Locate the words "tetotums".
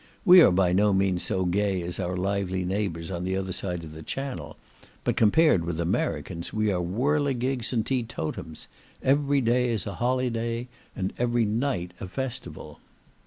7.85-8.65